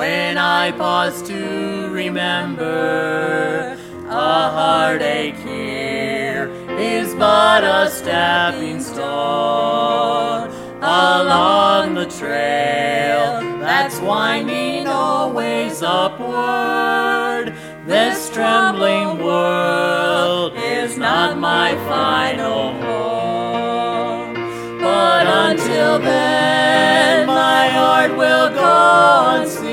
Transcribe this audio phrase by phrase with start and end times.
[0.00, 3.76] when I pause to remember.
[4.08, 10.48] A heartache here is but a stepping stone
[10.80, 13.26] along the trail
[13.60, 17.52] that's winding always upward.
[17.86, 24.32] This trembling world is not my final home.
[24.80, 29.69] But until then, my heart will go on.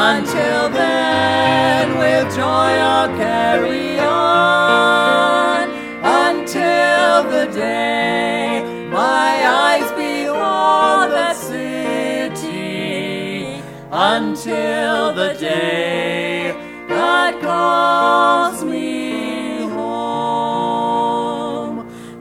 [0.00, 5.68] Until then, with joy I'll carry on.
[6.04, 8.62] Until the day
[8.92, 12.50] my eyes behold the city.
[13.90, 16.54] Until the day
[16.88, 20.78] God calls me home.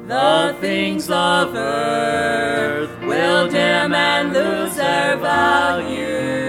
[0.08, 6.47] The things of earth will dim and lose their value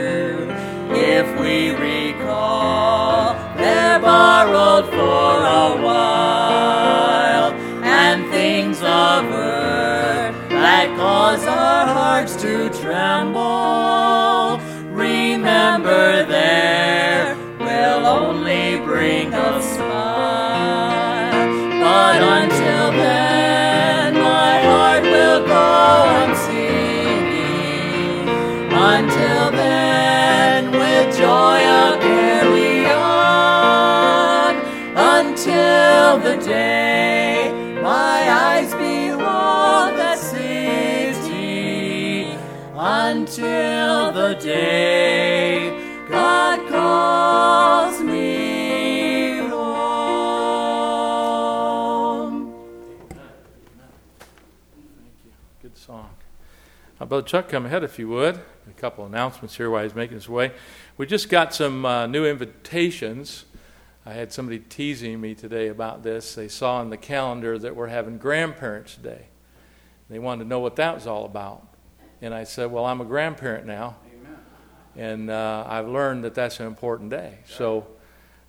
[1.19, 7.53] if we recall they're borrowed for a while,
[7.83, 14.61] and things of earth that cause our hearts to tremble.
[14.95, 21.33] Remember, there will only bring a smile,
[21.83, 25.67] but until then, my heart will go
[26.21, 28.29] on singing.
[28.71, 29.28] Until
[36.49, 40.39] day my eyes behold the city.
[42.75, 50.05] Until the day God calls me home.
[55.61, 56.11] Good song.
[57.01, 58.37] Uh, Brother Chuck, come ahead if you would.
[58.37, 60.53] A couple announcements here while he's making his way.
[60.97, 63.45] We just got some uh, new invitations.
[64.09, 66.35] I had somebody teasing me today about this.
[66.35, 69.27] They saw on the calendar that we're having Grandparents' Day.
[70.09, 71.69] They wanted to know what that was all about.
[72.23, 73.97] And I said, Well, I'm a grandparent now.
[74.97, 77.41] And uh, I've learned that that's an important day.
[77.47, 77.87] So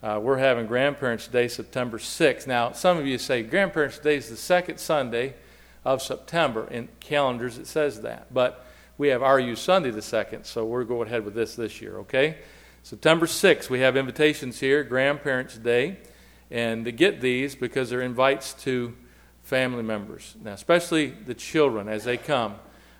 [0.02, 2.48] uh, we're having Grandparents' Day September 6th.
[2.48, 5.34] Now, some of you say Grandparents' Day is the second Sunday
[5.84, 6.70] of September.
[6.72, 8.34] In calendars, it says that.
[8.34, 8.66] But
[8.98, 12.38] we have RU Sunday the second, so we're going ahead with this this year, okay?
[12.90, 16.00] September 6th, we have invitations here, Grandparents' Day.
[16.50, 18.96] And to get these, because they're invites to
[19.44, 20.36] family members.
[20.44, 22.56] Now, especially the children as they come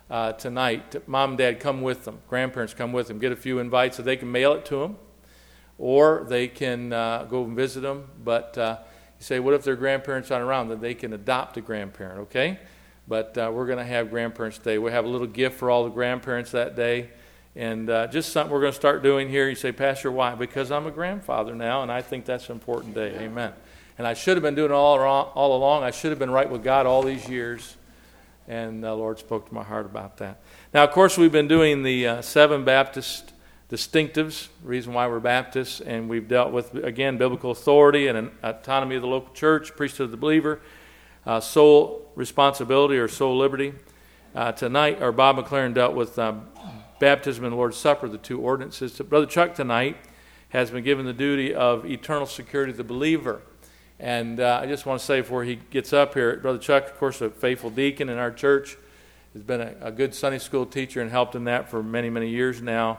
[0.08, 1.08] uh, tonight.
[1.08, 3.18] Mom and dad come with them, grandparents come with them.
[3.18, 4.96] Get a few invites so they can mail it to them,
[5.76, 8.06] or they can uh, go and visit them.
[8.22, 8.78] But uh,
[9.18, 10.68] you say, what if their grandparents aren't around?
[10.68, 12.60] Then they can adopt a grandparent, okay?
[13.08, 14.78] But uh, we're going to have Grandparents' Day.
[14.78, 17.10] We have a little gift for all the grandparents that day.
[17.56, 19.48] And uh, just something we're going to start doing here.
[19.48, 20.34] You say, Pastor, why?
[20.34, 23.16] Because I'm a grandfather now, and I think that's an important day.
[23.18, 23.52] Amen.
[23.98, 25.82] And I should have been doing it all, all along.
[25.82, 27.76] I should have been right with God all these years
[28.50, 30.40] and the Lord spoke to my heart about that.
[30.74, 33.32] Now, of course, we've been doing the uh, seven Baptist
[33.70, 38.96] distinctives, reason why we're Baptists, and we've dealt with, again, biblical authority and an autonomy
[38.96, 40.60] of the local church, priesthood of the believer,
[41.24, 43.72] uh, soul responsibility or soul liberty.
[44.34, 46.48] Uh, tonight, or Bob McLaren dealt with um,
[47.00, 48.92] baptism and the Lord's Supper, the two ordinances.
[49.00, 49.96] Brother Chuck tonight
[50.50, 53.42] has been given the duty of eternal security of the believer.
[53.98, 56.98] And uh, I just want to say before he gets up here, Brother Chuck, of
[56.98, 58.76] course, a faithful deacon in our church,
[59.32, 62.28] has been a, a good Sunday school teacher and helped in that for many, many
[62.28, 62.98] years now.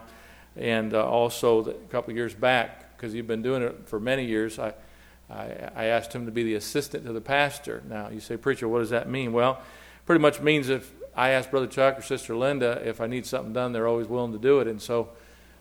[0.56, 4.24] And uh, also, a couple of years back, because he's been doing it for many
[4.24, 4.74] years, I,
[5.30, 7.82] I, I, asked him to be the assistant to the pastor.
[7.88, 9.32] Now, you say, Preacher, what does that mean?
[9.32, 9.60] Well,
[10.04, 13.52] pretty much means if I ask Brother Chuck or Sister Linda if I need something
[13.52, 14.66] done, they're always willing to do it.
[14.66, 15.10] And so,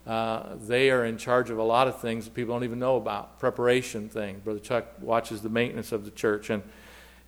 [0.08, 2.96] uh, they are in charge of a lot of things that people don't even know
[2.96, 3.40] about.
[3.40, 4.42] Preparation thing.
[4.44, 6.64] Brother Chuck watches the maintenance of the church, and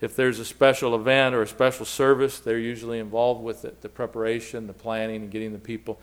[0.01, 3.81] if there's a special event or a special service, they're usually involved with it.
[3.81, 6.00] The preparation, the planning, and getting the people.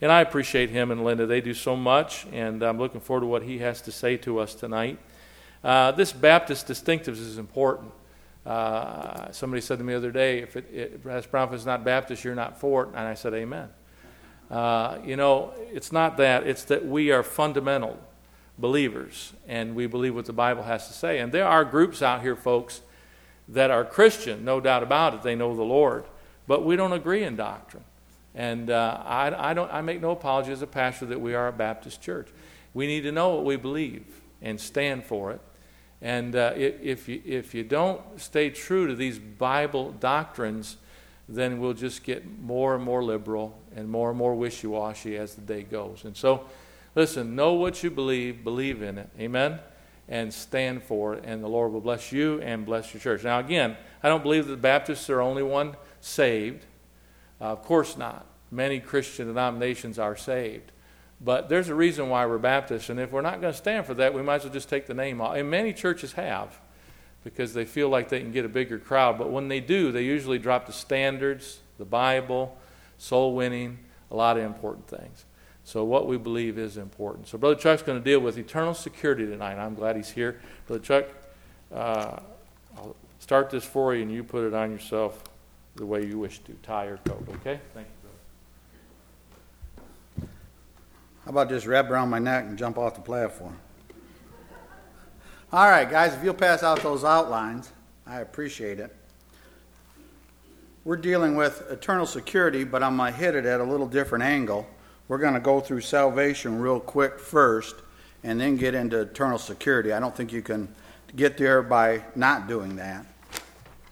[0.00, 1.26] And I appreciate him and Linda.
[1.26, 4.38] They do so much, and I'm looking forward to what he has to say to
[4.38, 4.98] us tonight.
[5.62, 7.92] Uh, this Baptist distinctives is important.
[8.44, 11.32] Uh, somebody said to me the other day, if it, it, if
[11.64, 12.88] not Baptist, you're not for it.
[12.88, 13.68] And I said, Amen.
[14.50, 17.98] Uh, you know, it's not that, it's that we are fundamental
[18.58, 21.20] believers and we believe what the Bible has to say.
[21.20, 22.82] And there are groups out here, folks,
[23.48, 26.04] that are Christian, no doubt about it, they know the Lord,
[26.46, 27.84] but we don't agree in doctrine.
[28.34, 31.48] And uh, I, I, don't, I make no apology as a pastor that we are
[31.48, 32.28] a Baptist church.
[32.74, 34.04] We need to know what we believe
[34.40, 35.40] and stand for it.
[36.02, 40.76] And uh, if, you, if you don't stay true to these Bible doctrines,
[41.28, 45.36] then we'll just get more and more liberal and more and more wishy washy as
[45.36, 46.04] the day goes.
[46.04, 46.44] And so,
[46.96, 49.10] listen, know what you believe, believe in it.
[49.20, 49.60] Amen?
[50.08, 53.22] And stand for it, and the Lord will bless you and bless your church.
[53.22, 56.66] Now, again, I don't believe that the Baptists are only one saved.
[57.40, 58.26] Uh, of course not.
[58.50, 60.71] Many Christian denominations are saved.
[61.24, 63.94] But there's a reason why we're Baptists, and if we're not going to stand for
[63.94, 65.36] that, we might as well just take the name off.
[65.36, 66.58] And many churches have
[67.22, 69.18] because they feel like they can get a bigger crowd.
[69.18, 72.56] But when they do, they usually drop the standards, the Bible,
[72.98, 73.78] soul winning,
[74.10, 75.24] a lot of important things.
[75.64, 77.28] So, what we believe is important.
[77.28, 79.58] So, Brother Chuck's going to deal with eternal security tonight.
[79.58, 80.40] I'm glad he's here.
[80.66, 81.04] Brother Chuck,
[81.72, 82.18] uh,
[82.76, 85.22] I'll start this for you and you put it on yourself
[85.76, 87.60] the way you wish to tie your coat, okay?
[87.74, 88.10] Thank you,
[90.18, 90.32] brother.
[91.24, 93.56] How about just wrap around my neck and jump off the platform?
[95.52, 97.70] All right, guys, if you'll pass out those outlines,
[98.06, 98.94] I appreciate it.
[100.84, 104.24] We're dealing with eternal security, but I'm going to hit it at a little different
[104.24, 104.66] angle.
[105.06, 107.76] We're going to go through salvation real quick first
[108.24, 109.92] and then get into eternal security.
[109.92, 110.74] I don't think you can
[111.14, 113.06] get there by not doing that.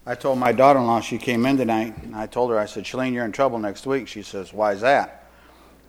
[0.05, 2.67] I told my daughter in law, she came in tonight, and I told her, I
[2.67, 4.09] said, Shalene, you're in trouble next week.
[4.09, 5.19] She says, Why is that?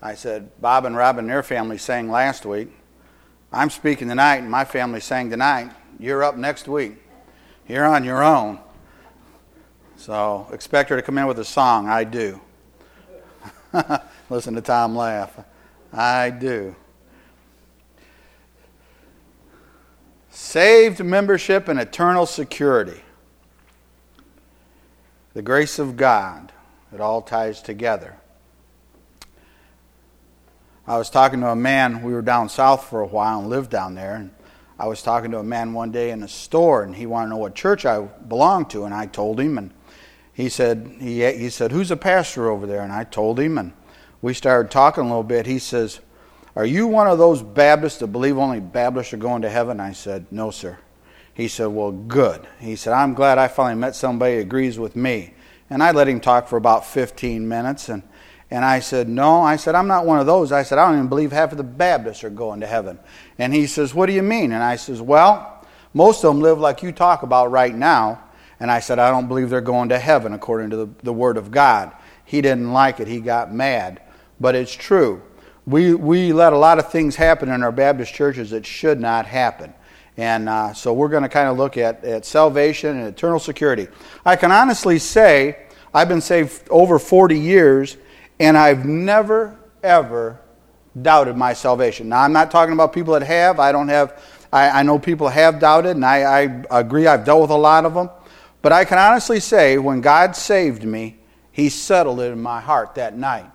[0.01, 2.69] I said, Bob and Rob and their family sang last week.
[3.51, 5.71] I'm speaking tonight, and my family sang tonight.
[5.99, 6.93] You're up next week.
[7.67, 8.59] You're on your own.
[9.97, 11.87] So expect her to come in with a song.
[11.87, 12.41] I do.
[14.29, 15.39] Listen to Tom laugh.
[15.93, 16.75] I do.
[20.31, 23.01] Saved membership and eternal security.
[25.33, 26.51] The grace of God.
[26.93, 28.17] It all ties together.
[30.87, 33.69] I was talking to a man, we were down south for a while and lived
[33.69, 34.15] down there.
[34.15, 34.31] And
[34.79, 37.29] I was talking to a man one day in a store, and he wanted to
[37.31, 38.85] know what church I belonged to.
[38.85, 39.71] And I told him, and
[40.33, 42.81] he said, he, he said, Who's a pastor over there?
[42.81, 43.73] And I told him, and
[44.23, 45.45] we started talking a little bit.
[45.45, 45.99] He says,
[46.55, 49.79] Are you one of those Baptists that believe only Baptists are going to heaven?
[49.79, 50.79] I said, No, sir.
[51.33, 52.47] He said, Well, good.
[52.59, 55.35] He said, I'm glad I finally met somebody who agrees with me.
[55.69, 58.03] And I let him talk for about 15 minutes, and
[58.51, 59.41] and I said, No.
[59.41, 60.51] I said, I'm not one of those.
[60.51, 62.99] I said, I don't even believe half of the Baptists are going to heaven.
[63.39, 64.51] And he says, What do you mean?
[64.51, 68.21] And I says, Well, most of them live like you talk about right now.
[68.59, 71.37] And I said, I don't believe they're going to heaven according to the, the Word
[71.37, 71.93] of God.
[72.25, 73.07] He didn't like it.
[73.07, 74.01] He got mad.
[74.39, 75.21] But it's true.
[75.65, 79.25] We, we let a lot of things happen in our Baptist churches that should not
[79.25, 79.73] happen.
[80.17, 83.87] And uh, so we're going to kind of look at, at salvation and eternal security.
[84.25, 85.57] I can honestly say
[85.93, 87.97] I've been saved over 40 years
[88.41, 90.41] and I've never, ever
[90.99, 92.09] doubted my salvation.
[92.09, 93.59] Now, I'm not talking about people that have.
[93.59, 94.19] I don't have,
[94.51, 97.85] I, I know people have doubted, and I, I agree, I've dealt with a lot
[97.85, 98.09] of them.
[98.63, 101.19] But I can honestly say, when God saved me,
[101.51, 103.45] He settled it in my heart that night.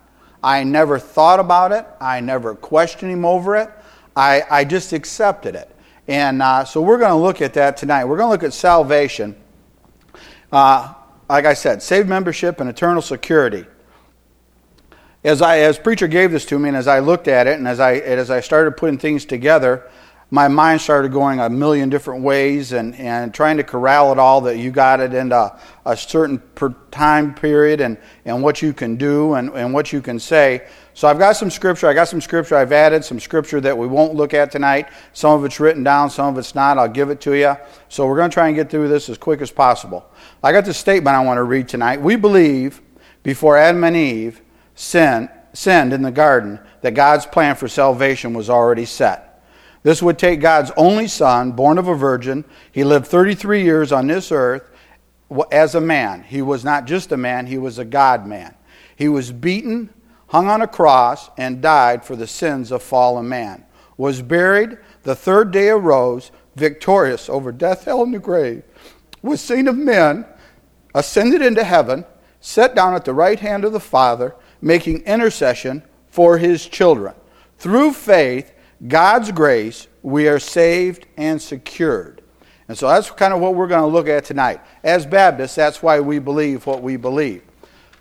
[0.41, 3.69] I never thought about it, I never questioned Him over it,
[4.15, 5.69] I, I just accepted it.
[6.07, 8.05] And uh, so we're going to look at that tonight.
[8.05, 9.35] We're going to look at salvation.
[10.49, 10.93] Uh,
[11.27, 13.65] like I said, saved membership and eternal security
[15.23, 17.67] as I as preacher gave this to me, and as I looked at it, and
[17.67, 19.89] as I as I started putting things together,
[20.29, 24.41] my mind started going a million different ways, and and trying to corral it all
[24.41, 26.41] that you got it into a certain
[26.91, 30.67] time period, and and what you can do, and and what you can say.
[30.93, 31.87] So I've got some scripture.
[31.87, 34.87] I got some scripture I've added, some scripture that we won't look at tonight.
[35.13, 36.79] Some of it's written down, some of it's not.
[36.79, 37.55] I'll give it to you.
[37.87, 40.09] So we're going to try and get through this as quick as possible.
[40.41, 42.01] I got this statement I want to read tonight.
[42.01, 42.81] We believe
[43.21, 44.41] before Adam and Eve
[44.77, 49.43] sin, sinned in the garden that God's plan for salvation was already set.
[49.83, 52.45] This would take God's only son, born of a virgin.
[52.71, 54.69] He lived 33 years on this earth
[55.51, 56.23] as a man.
[56.23, 58.53] He was not just a man, he was a God man.
[58.95, 59.89] He was beaten,
[60.27, 63.65] hung on a cross, and died for the sins of fallen man.
[63.97, 68.63] Was buried, the third day arose, victorious over death, hell, and the grave.
[69.23, 70.25] Was seen of men,
[70.93, 72.05] ascended into heaven,
[72.39, 77.13] sat down at the right hand of the Father making intercession for his children.
[77.57, 78.53] Through faith,
[78.87, 82.21] God's grace, we are saved and secured.
[82.67, 84.59] And so that's kind of what we're going to look at tonight.
[84.83, 87.43] As Baptists, that's why we believe what we believe.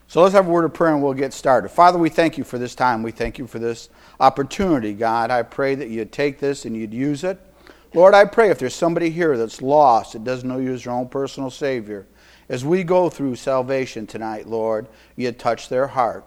[0.08, 1.68] So let's have a word of prayer and we'll get started.
[1.68, 3.02] Father, we thank you for this time.
[3.02, 3.88] We thank you for this
[4.20, 5.30] opportunity, God.
[5.30, 7.40] I pray that you'd take this and you'd use it.
[7.94, 10.94] Lord, I pray if there's somebody here that's lost, that doesn't know you as your
[10.94, 12.06] own personal Savior,
[12.48, 14.86] as we go through salvation tonight, Lord,
[15.16, 16.24] you'd touch their heart.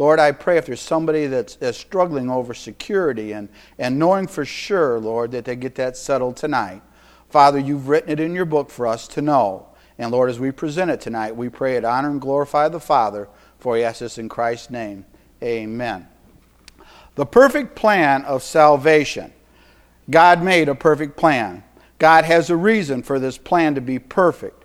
[0.00, 4.46] Lord, I pray if there's somebody that's, that's struggling over security and, and knowing for
[4.46, 6.80] sure, Lord, that they get that settled tonight.
[7.28, 9.68] Father, you've written it in your book for us to know.
[9.98, 13.28] And Lord, as we present it tonight, we pray it honor and glorify the Father,
[13.58, 15.04] for we ask this in Christ's name.
[15.42, 16.08] Amen.
[17.16, 19.34] The perfect plan of salvation.
[20.08, 21.62] God made a perfect plan.
[21.98, 24.64] God has a reason for this plan to be perfect.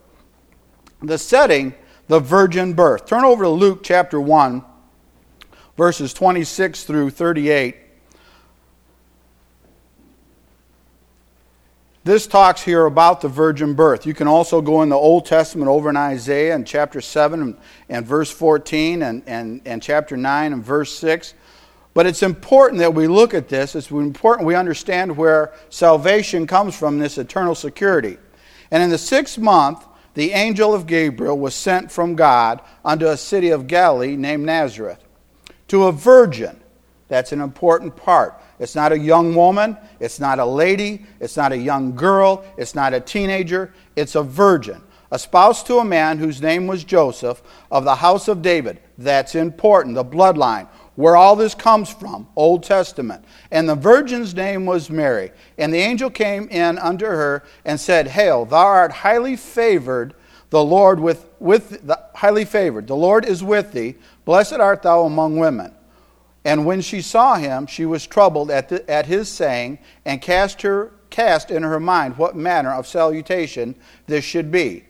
[1.02, 1.74] The setting,
[2.08, 3.06] the virgin birth.
[3.06, 4.64] Turn over to Luke chapter 1,
[5.78, 7.76] verses 26 through 38.
[12.04, 14.06] This talks here about the virgin birth.
[14.06, 17.58] You can also go in the Old Testament over in Isaiah in chapter 7
[17.90, 21.34] and, verse 14 and, and, and chapter 9 and verse 6.
[21.96, 23.74] But it's important that we look at this.
[23.74, 28.18] It's important we understand where salvation comes from, this eternal security.
[28.70, 33.18] And in the sixth month, the angel of Gabriel was sent from God unto a
[33.18, 35.05] city of Galilee named Nazareth
[35.68, 36.60] to a virgin.
[37.08, 38.42] That's an important part.
[38.60, 39.78] It's not a young woman.
[40.00, 41.06] It's not a lady.
[41.20, 42.44] It's not a young girl.
[42.58, 43.74] It's not a teenager.
[43.96, 44.82] It's a virgin.
[45.12, 48.80] A spouse to a man whose name was Joseph of the house of David.
[48.98, 49.96] That's important.
[49.96, 50.68] The bloodline.
[50.96, 53.26] Where all this comes from, Old Testament.
[53.52, 55.32] And the virgin's name was Mary.
[55.58, 60.14] And the angel came in unto her and said, Hail, thou art highly favored,
[60.52, 62.88] the Lord with, with the, highly favored.
[62.88, 63.96] The Lord is with thee.
[64.26, 65.74] Blessed art thou among women.
[66.44, 70.62] And when she saw him, she was troubled at, the, at his saying, and cast,
[70.62, 74.84] her, cast in her mind what manner of salutation this should be.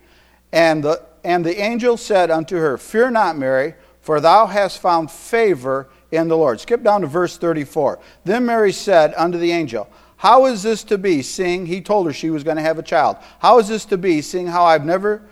[0.52, 5.10] And the, and the angel said unto her, Fear not, Mary, for thou hast found
[5.10, 6.60] favor in the Lord.
[6.60, 8.00] Skip down to verse 34.
[8.24, 12.14] Then Mary said unto the angel, How is this to be, seeing he told her
[12.14, 13.18] she was going to have a child?
[13.40, 15.24] How is this to be, seeing how I've never,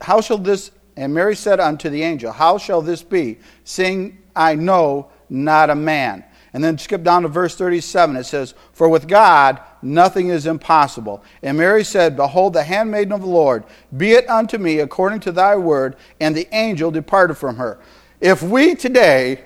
[0.00, 4.56] how shall this, and Mary said unto the angel, How shall this be, seeing I
[4.56, 6.24] know not a man.
[6.52, 8.16] And then skip down to verse 37.
[8.16, 11.22] It says, For with God nothing is impossible.
[11.40, 13.62] And Mary said, Behold, the handmaiden of the Lord,
[13.96, 15.94] be it unto me according to thy word.
[16.20, 17.78] And the angel departed from her.
[18.20, 19.44] If we today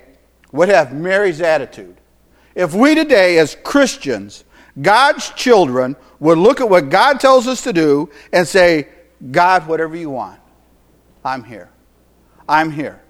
[0.52, 1.96] would have Mary's attitude,
[2.54, 4.44] if we today, as Christians,
[4.80, 8.88] God's children, would look at what God tells us to do and say,
[9.30, 10.40] God, whatever you want,
[11.24, 11.70] I'm here.
[12.48, 13.02] I'm here.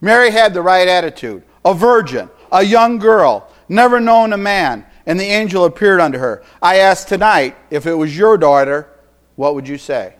[0.00, 1.42] Mary had the right attitude.
[1.64, 6.42] A virgin, a young girl, never known a man, and the angel appeared unto her.
[6.60, 8.88] I ask tonight, if it was your daughter,
[9.36, 10.16] what would you say?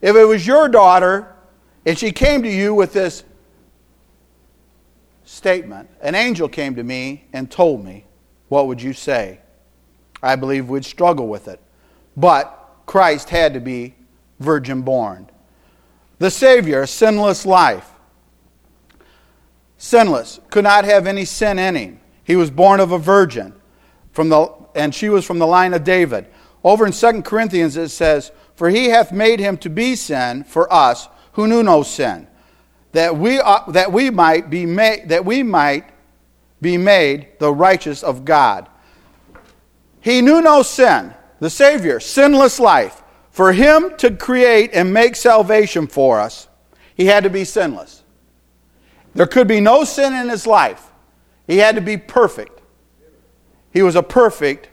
[0.00, 1.34] If it was your daughter
[1.84, 3.24] and she came to you with this
[5.24, 8.04] statement, an angel came to me and told me,
[8.48, 9.40] what would you say?
[10.22, 11.60] I believe we'd struggle with it.
[12.16, 13.94] But Christ had to be
[14.40, 15.28] virgin born.
[16.22, 17.90] The Savior, a sinless life
[19.76, 22.00] sinless, could not have any sin in him.
[22.22, 23.52] He was born of a virgin,
[24.12, 26.28] from the, and she was from the line of David.
[26.62, 30.72] Over in 2 Corinthians it says, For he hath made him to be sin for
[30.72, 32.28] us who knew no sin,
[32.92, 35.90] that we, that we might be made that we might
[36.60, 38.68] be made the righteous of God.
[40.00, 43.01] He knew no sin, the Savior, sinless life.
[43.32, 46.48] For him to create and make salvation for us,
[46.94, 48.02] he had to be sinless.
[49.14, 50.90] There could be no sin in his life.
[51.46, 52.60] He had to be perfect.
[53.72, 54.68] He was a perfect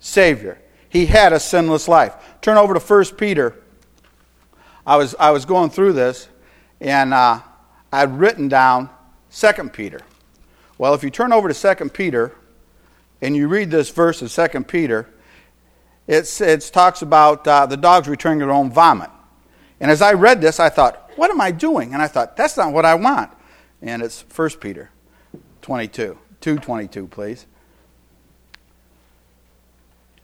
[0.00, 0.58] Savior.
[0.88, 2.14] He had a sinless life.
[2.40, 3.54] Turn over to 1 Peter.
[4.86, 6.28] I was, I was going through this,
[6.80, 7.40] and uh,
[7.92, 8.88] I'd written down
[9.30, 10.00] 2 Peter.
[10.78, 12.34] Well, if you turn over to 2 Peter
[13.20, 15.10] and you read this verse of 2 Peter,
[16.08, 19.10] it, it talks about uh, the dogs returning their own vomit.
[19.78, 21.94] And as I read this, I thought, what am I doing?
[21.94, 23.30] And I thought, that's not what I want
[23.82, 24.90] and it's 1 Peter
[25.62, 26.18] 22.
[26.40, 27.46] 222, please.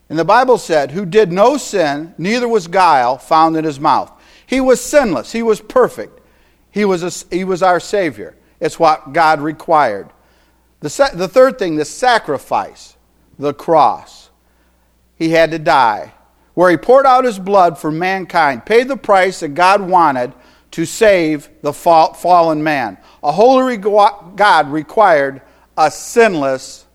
[0.08, 4.12] And the Bible said, Who did no sin, neither was guile found in his mouth.
[4.46, 6.20] He was sinless, he was perfect,
[6.70, 8.36] he was, a, he was our Savior.
[8.60, 10.10] It's what God required.
[10.80, 12.96] The, the third thing, the sacrifice,
[13.38, 14.23] the cross.
[15.16, 16.12] He had to die,
[16.54, 20.32] where he poured out his blood for mankind, paid the price that God wanted
[20.72, 22.98] to save the fallen man.
[23.22, 25.42] A holy God required
[25.76, 26.86] a sinless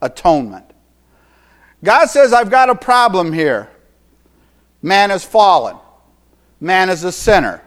[0.00, 0.64] atonement.
[1.84, 3.70] God says, I've got a problem here.
[4.82, 5.76] Man has fallen.
[6.60, 7.62] Man is a sinner.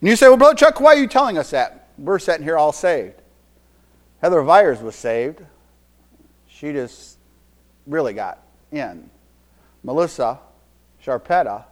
[0.00, 1.88] And you say, Well, Brother Chuck, why are you telling us that?
[1.98, 3.20] We're sitting here all saved.
[4.20, 5.40] Heather Vyers was saved.
[6.48, 7.18] She just
[7.86, 9.10] really got in.
[9.82, 10.38] Melissa
[11.04, 11.64] Sharpetta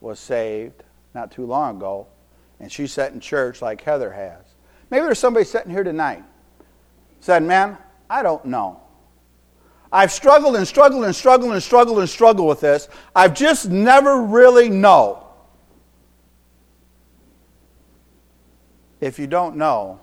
[0.00, 0.82] was saved
[1.14, 2.06] not too long ago,
[2.60, 4.44] and she sat in church like Heather has.
[4.90, 6.22] Maybe there's somebody sitting here tonight
[7.22, 7.78] said, Man,
[8.10, 8.80] I don't know.
[9.90, 12.88] I've struggled and struggled and struggled and struggled and struggled with this.
[13.14, 15.26] I've just never really know.
[19.00, 20.00] If you don't know,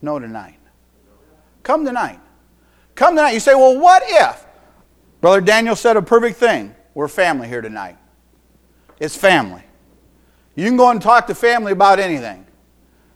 [0.00, 0.58] know tonight.
[1.62, 2.20] Come tonight.
[2.94, 3.32] Come tonight.
[3.32, 4.46] You say, well, what if?
[5.22, 6.74] Brother Daniel said a perfect thing.
[6.94, 7.96] We're family here tonight.
[8.98, 9.62] It's family.
[10.56, 12.44] You can go and talk to family about anything.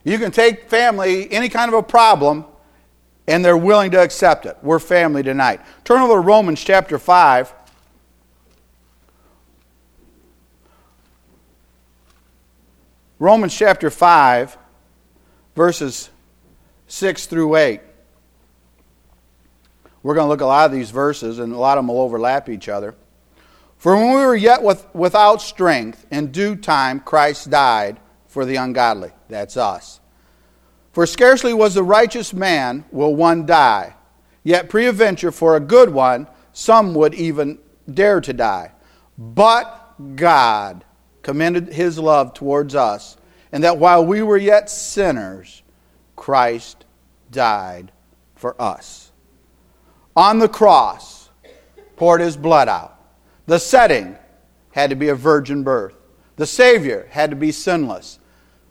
[0.05, 2.45] You can take family, any kind of a problem,
[3.27, 4.57] and they're willing to accept it.
[4.63, 5.61] We're family tonight.
[5.83, 7.53] Turn over to Romans chapter 5.
[13.19, 14.57] Romans chapter 5,
[15.57, 16.11] verses
[16.87, 17.81] 6 through 8.
[20.07, 21.89] We're going to look at a lot of these verses, and a lot of them
[21.89, 22.95] will overlap each other.
[23.77, 27.99] For when we were yet with, without strength, in due time Christ died
[28.29, 29.11] for the ungodly.
[29.29, 29.99] That's us.
[30.93, 33.97] For scarcely was the righteous man will one die,
[34.45, 37.59] yet peradventure for a good one some would even
[37.93, 38.71] dare to die.
[39.19, 40.85] But God
[41.23, 43.17] commended his love towards us,
[43.51, 45.65] and that while we were yet sinners,
[46.15, 46.85] Christ
[47.33, 47.91] died
[48.37, 49.06] for us.
[50.17, 51.29] On the cross,
[51.97, 52.99] poured his blood out.
[53.47, 54.17] The setting
[54.73, 55.95] had to be a virgin birth.
[56.37, 58.19] The Savior had to be sinless.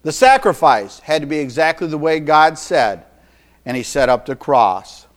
[0.04, 3.06] The sacrifice had to be exactly the way God said,
[3.66, 5.08] and he set up the cross.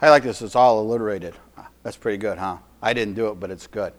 [0.00, 1.34] I like this, it's all alliterated.
[1.82, 2.58] That's pretty good, huh?
[2.82, 3.92] I didn't do it, but it's good.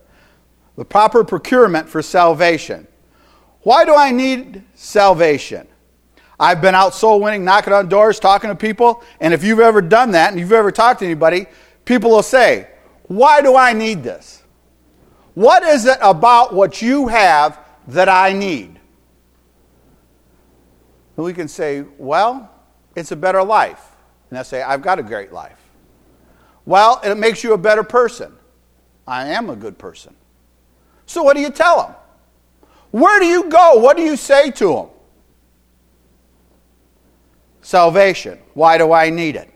[0.76, 2.86] The proper procurement for salvation.
[3.62, 5.66] Why do I need salvation?
[6.38, 9.80] I've been out soul winning, knocking on doors, talking to people, and if you've ever
[9.80, 11.46] done that and you've ever talked to anybody,
[11.84, 12.68] people will say,
[13.04, 14.42] Why do I need this?
[15.34, 18.78] What is it about what you have that I need?
[21.16, 22.50] And we can say, Well,
[22.94, 23.96] it's a better life.
[24.28, 25.58] And they'll say, I've got a great life.
[26.64, 28.32] Well, it makes you a better person.
[29.06, 30.14] I am a good person.
[31.06, 31.94] So what do you tell them?
[32.90, 33.74] Where do you go?
[33.74, 34.86] What do you say to them?
[37.66, 38.38] Salvation.
[38.54, 39.50] Why do I need it?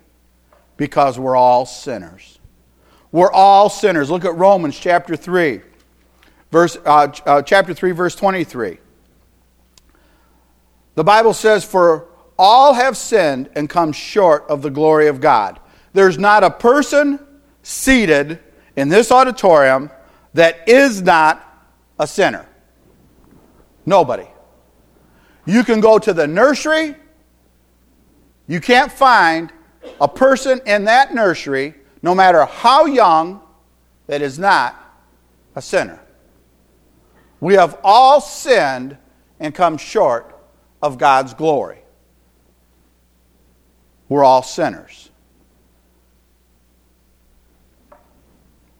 [0.76, 2.40] Because we're all sinners.
[3.12, 4.10] We're all sinners.
[4.10, 5.60] Look at Romans chapter 3,
[6.50, 8.78] verse, uh, uh, chapter 3, verse 23.
[10.96, 15.60] The Bible says, For all have sinned and come short of the glory of God.
[15.92, 17.24] There's not a person
[17.62, 18.40] seated
[18.74, 19.88] in this auditorium
[20.34, 21.46] that is not
[21.96, 22.44] a sinner.
[23.86, 24.26] Nobody.
[25.46, 26.96] You can go to the nursery,
[28.50, 29.52] you can't find
[30.00, 33.40] a person in that nursery, no matter how young,
[34.08, 34.74] that is not
[35.54, 36.00] a sinner.
[37.38, 38.96] We have all sinned
[39.38, 40.36] and come short
[40.82, 41.78] of God's glory.
[44.08, 45.10] We're all sinners.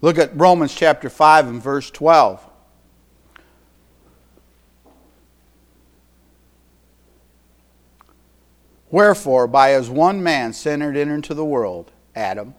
[0.00, 2.44] Look at Romans chapter 5 and verse 12.
[8.90, 12.54] Wherefore, by as one man sin entered into the world, Adam,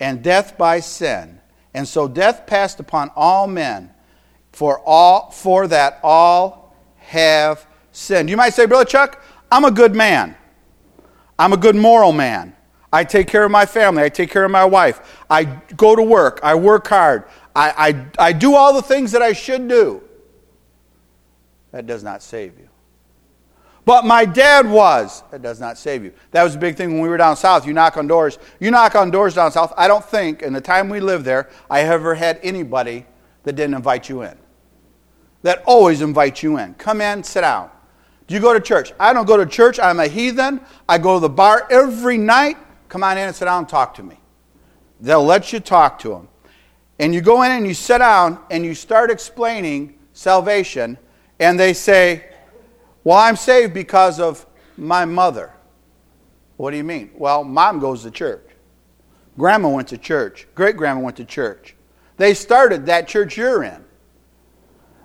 [0.00, 1.40] and death by sin,
[1.72, 3.90] and so death passed upon all men,
[4.52, 8.28] for all for that all have sinned.
[8.28, 10.36] You might say, Brother Chuck, I'm a good man.
[11.38, 12.54] I'm a good moral man.
[12.92, 14.02] I take care of my family.
[14.02, 15.24] I take care of my wife.
[15.28, 16.40] I go to work.
[16.42, 17.24] I work hard.
[17.54, 20.02] I, I, I do all the things that I should do.
[21.72, 22.68] That does not save you.
[23.86, 25.22] But my dad was.
[25.30, 26.12] That does not save you.
[26.32, 27.66] That was a big thing when we were down south.
[27.66, 28.38] You knock on doors.
[28.58, 29.72] You knock on doors down south.
[29.76, 33.06] I don't think, in the time we lived there, I ever had anybody
[33.44, 34.36] that didn't invite you in.
[35.42, 36.74] That always invites you in.
[36.74, 37.70] Come in, sit down.
[38.26, 38.92] Do you go to church?
[38.98, 39.78] I don't go to church.
[39.78, 40.60] I'm a heathen.
[40.88, 42.56] I go to the bar every night.
[42.88, 44.18] Come on in and sit down and talk to me.
[45.00, 46.28] They'll let you talk to them.
[46.98, 50.98] And you go in and you sit down and you start explaining salvation,
[51.38, 52.24] and they say,
[53.06, 54.44] well, I'm saved because of
[54.76, 55.52] my mother.
[56.56, 57.12] What do you mean?
[57.14, 58.42] Well, mom goes to church.
[59.38, 60.48] Grandma went to church.
[60.56, 61.76] Great grandma went to church.
[62.16, 63.84] They started that church you're in.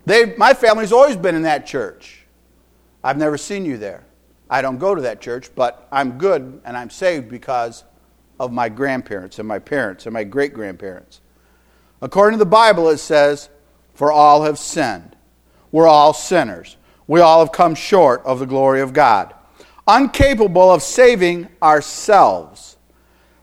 [0.07, 2.25] They, my family's always been in that church.
[3.03, 4.03] I've never seen you there.
[4.49, 7.83] I don't go to that church, but I'm good and I'm saved because
[8.39, 11.21] of my grandparents and my parents and my great grandparents.
[12.01, 13.49] According to the Bible, it says,
[13.93, 15.15] For all have sinned.
[15.71, 16.77] We're all sinners
[17.12, 19.34] we all have come short of the glory of God.
[19.86, 22.78] Uncapable of saving ourselves.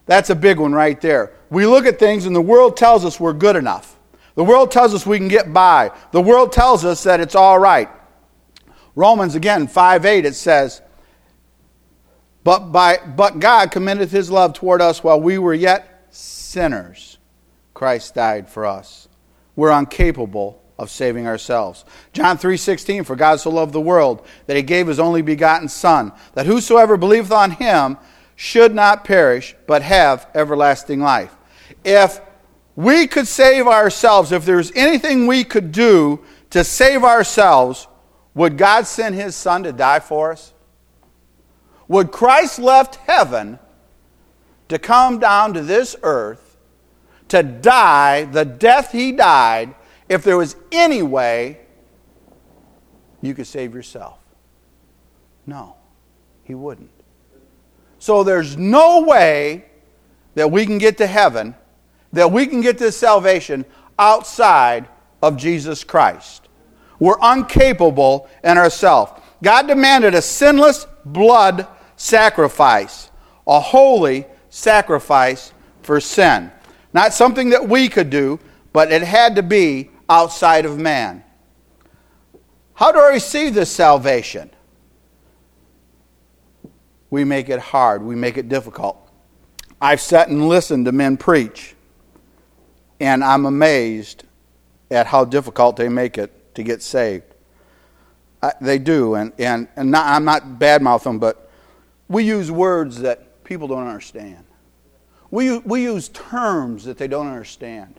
[0.06, 1.34] That's a big one right there.
[1.50, 3.98] We look at things and the world tells us we're good enough.
[4.36, 5.90] The world tells us we can get by.
[6.12, 7.90] The world tells us that it's all right.
[8.94, 10.80] Romans again 5 8 it says,
[12.44, 17.18] but, by, but God commended his love toward us while we were yet sinners.
[17.74, 19.08] Christ died for us.
[19.56, 21.84] We're incapable of saving ourselves.
[22.12, 26.12] John 3:16 For God so loved the world that he gave his only begotten son
[26.34, 27.98] that whosoever believeth on him
[28.36, 31.34] should not perish but have everlasting life.
[31.84, 32.20] If
[32.76, 37.88] we could save ourselves, if there's anything we could do to save ourselves,
[38.34, 40.52] would God send his son to die for us?
[41.88, 43.58] Would Christ left heaven
[44.68, 46.56] to come down to this earth
[47.28, 49.74] to die the death he died
[50.08, 51.60] if there was any way
[53.20, 54.18] you could save yourself?
[55.46, 55.76] No,
[56.44, 56.90] he wouldn't.
[57.98, 59.64] So there's no way
[60.34, 61.54] that we can get to heaven,
[62.12, 63.64] that we can get to salvation
[63.98, 64.88] outside
[65.22, 66.48] of Jesus Christ.
[67.00, 69.12] We're incapable in ourselves.
[69.42, 71.66] God demanded a sinless blood
[71.96, 73.10] sacrifice,
[73.46, 76.50] a holy sacrifice for sin.
[76.92, 78.40] Not something that we could do,
[78.72, 81.24] but it had to be outside of man.
[82.74, 84.50] How do I receive this salvation?
[87.10, 88.96] We make it hard, we make it difficult.
[89.80, 91.74] I've sat and listened to men preach,
[93.00, 94.24] and I'm amazed
[94.90, 97.24] at how difficult they make it to get saved.
[98.42, 101.50] I, they do, and, and, and not, I'm not bad mouthing them, but
[102.08, 104.44] we use words that people don't understand.
[105.30, 107.98] We, we use terms that they don't understand.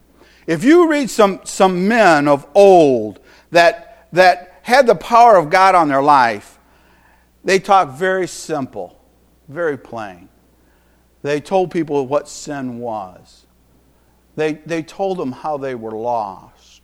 [0.49, 3.19] If you read some, some men of old
[3.51, 6.57] that, that had the power of God on their life,
[7.43, 8.99] they talk very simple,
[9.47, 10.27] very plain.
[11.21, 13.45] They told people what sin was.
[14.37, 16.81] They, they told them how they were lost.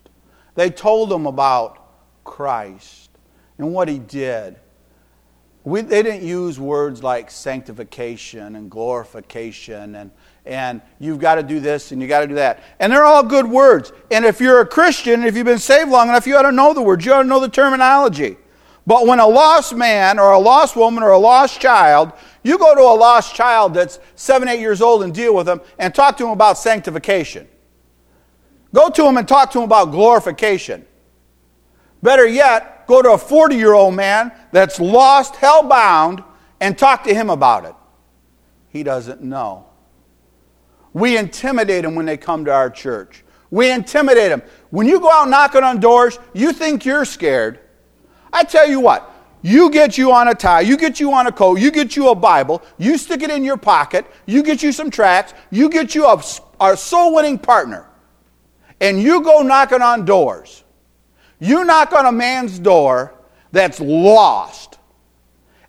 [0.53, 3.09] They told them about Christ
[3.57, 4.57] and what he did.
[5.63, 10.11] We, they didn't use words like sanctification and glorification and,
[10.45, 12.63] and you've got to do this and you got to do that.
[12.79, 13.91] And they're all good words.
[14.11, 16.73] And if you're a Christian, if you've been saved long enough, you ought to know
[16.73, 18.37] the words, you ought to know the terminology.
[18.87, 22.11] But when a lost man or a lost woman or a lost child,
[22.43, 25.61] you go to a lost child that's seven, eight years old and deal with them
[25.79, 27.47] and talk to him about sanctification.
[28.73, 30.85] Go to him and talk to him about glorification.
[32.03, 36.23] Better yet, go to a 40 year old man that's lost, hell bound,
[36.59, 37.73] and talk to him about it.
[38.69, 39.65] He doesn't know.
[40.95, 43.25] We intimidate them when they come to our church.
[43.51, 44.41] We intimidate them.
[44.69, 47.59] When you go out knocking on doors, you think you're scared.
[48.31, 51.33] I tell you what, you get you on a tie, you get you on a
[51.33, 54.71] coat, you get you a Bible, you stick it in your pocket, you get you
[54.71, 56.23] some tracts, you get you a,
[56.61, 57.89] a soul winning partner,
[58.79, 60.63] and you go knocking on doors.
[61.39, 63.13] You knock on a man's door
[63.51, 64.79] that's lost,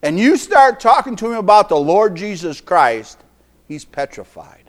[0.03, 3.19] and you start talking to him about the Lord Jesus Christ,
[3.67, 4.66] he's petrified.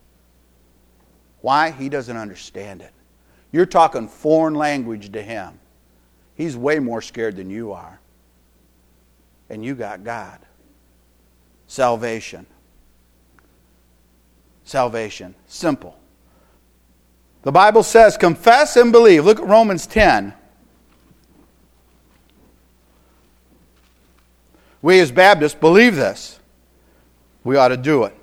[1.48, 1.72] Why?
[1.72, 2.92] He doesn't understand it.
[3.54, 5.58] You're talking foreign language to him.
[6.36, 8.02] He's way more scared than you are.
[9.50, 10.40] And you got God.
[11.66, 12.46] Salvation.
[14.66, 15.36] Salvation.
[15.48, 15.98] Simple.
[17.44, 19.24] The Bible says, confess and believe.
[19.24, 20.34] Look at Romans 10.
[24.82, 26.42] We as Baptists believe this.
[27.46, 28.14] We ought to do it.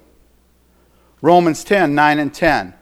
[1.23, 2.75] Romans 10, 9 and 10.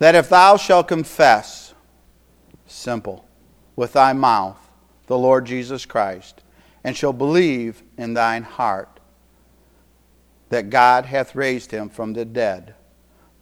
[0.00, 1.74] That if thou shalt confess,
[2.66, 3.28] simple,
[3.76, 4.56] with thy mouth
[5.06, 6.42] the Lord Jesus Christ,
[6.82, 8.98] and shall believe in thine heart
[10.48, 12.74] that God hath raised him from the dead,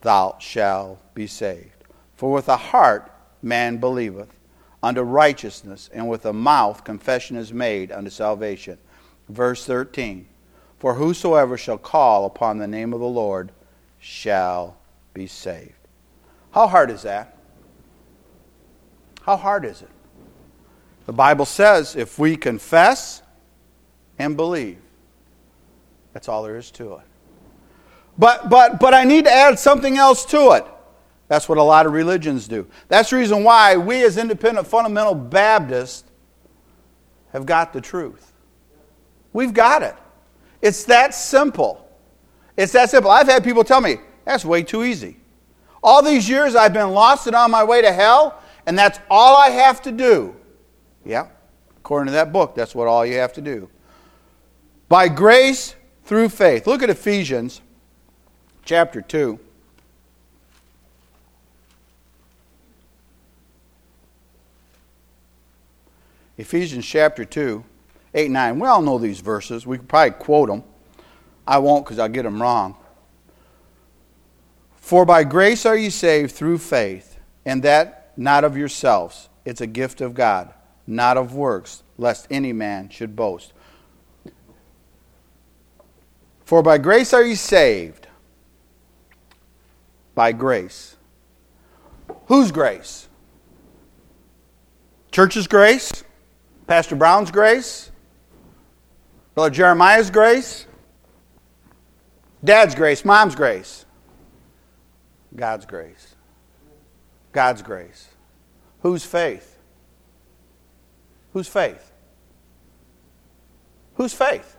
[0.00, 1.84] thou shalt be saved.
[2.16, 4.34] For with the heart man believeth
[4.82, 8.78] unto righteousness, and with the mouth confession is made unto salvation.
[9.28, 10.26] Verse 13
[10.80, 13.52] For whosoever shall call upon the name of the Lord
[14.00, 14.76] shall
[15.14, 15.77] be saved.
[16.58, 17.36] How hard is that?
[19.22, 19.90] How hard is it?
[21.06, 23.22] The Bible says if we confess
[24.18, 24.80] and believe,
[26.12, 27.02] that's all there is to it.
[28.18, 30.66] But, but, but I need to add something else to it.
[31.28, 32.66] That's what a lot of religions do.
[32.88, 36.02] That's the reason why we, as independent fundamental Baptists,
[37.32, 38.32] have got the truth.
[39.32, 39.94] We've got it.
[40.60, 41.88] It's that simple.
[42.56, 43.12] It's that simple.
[43.12, 45.18] I've had people tell me, that's way too easy.
[45.82, 49.36] All these years I've been lost and on my way to hell, and that's all
[49.36, 50.34] I have to do.
[51.04, 51.28] Yeah,
[51.78, 53.70] according to that book, that's what all you have to do.
[54.88, 56.66] By grace through faith.
[56.66, 57.60] Look at Ephesians
[58.64, 59.38] chapter 2.
[66.38, 67.64] Ephesians chapter 2,
[68.14, 68.58] 8 9.
[68.60, 69.66] We all know these verses.
[69.66, 70.62] We could probably quote them.
[71.46, 72.76] I won't because I'll get them wrong.
[74.88, 79.28] For by grace are ye saved through faith, and that not of yourselves.
[79.44, 80.54] It's a gift of God,
[80.86, 83.52] not of works, lest any man should boast.
[86.46, 88.08] For by grace are ye saved.
[90.14, 90.96] By grace.
[92.24, 93.10] Whose grace?
[95.12, 96.02] Church's grace?
[96.66, 97.90] Pastor Brown's grace?
[99.34, 100.66] Brother Jeremiah's grace?
[102.42, 103.04] Dad's grace?
[103.04, 103.84] Mom's grace?
[105.34, 106.14] God's grace.
[107.32, 108.08] God's grace.
[108.80, 109.58] Whose faith?
[111.32, 111.92] Whose faith?
[113.94, 114.56] Whose faith?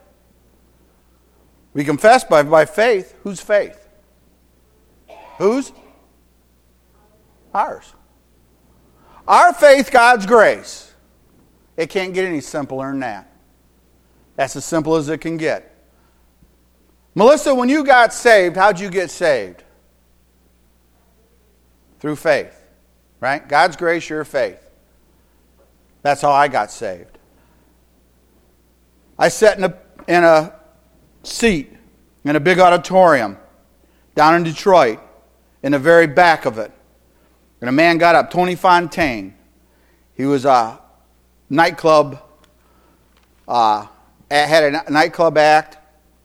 [1.74, 3.16] We confess by, by faith.
[3.24, 3.88] Whose faith?
[5.38, 5.72] Whose?
[7.54, 7.94] Ours.
[9.28, 10.94] Our faith, God's grace.
[11.78, 13.32] It can't get any simpler than that.
[14.36, 15.76] That's as simple as it can get.
[17.16, 19.64] Melissa, when you got saved, how'd you get saved?
[22.00, 22.62] Through faith,
[23.20, 23.48] right?
[23.48, 24.60] God's grace, your faith.
[26.02, 27.18] That's how I got saved.
[29.18, 30.56] I sat in a, in a
[31.24, 31.76] seat
[32.24, 33.38] in a big auditorium
[34.16, 35.00] down in Detroit,
[35.64, 36.72] in the very back of it.
[37.62, 39.34] And a man got up, Tony Fontane.
[40.14, 40.80] He was a
[41.50, 42.22] nightclub,
[43.48, 43.88] uh,
[44.30, 45.78] had a nightclub act,